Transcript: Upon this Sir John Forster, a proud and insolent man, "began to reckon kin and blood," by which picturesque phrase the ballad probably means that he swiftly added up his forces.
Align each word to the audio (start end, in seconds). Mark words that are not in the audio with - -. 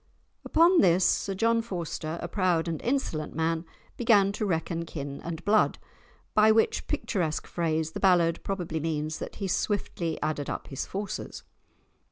Upon 0.43 0.81
this 0.81 1.05
Sir 1.05 1.35
John 1.35 1.61
Forster, 1.61 2.17
a 2.23 2.27
proud 2.27 2.67
and 2.67 2.81
insolent 2.81 3.35
man, 3.35 3.65
"began 3.97 4.31
to 4.31 4.47
reckon 4.47 4.83
kin 4.83 5.21
and 5.23 5.45
blood," 5.45 5.77
by 6.33 6.51
which 6.51 6.87
picturesque 6.87 7.45
phrase 7.45 7.91
the 7.91 7.99
ballad 7.99 8.43
probably 8.43 8.79
means 8.79 9.19
that 9.19 9.35
he 9.35 9.47
swiftly 9.47 10.19
added 10.23 10.49
up 10.49 10.69
his 10.69 10.87
forces. 10.87 11.43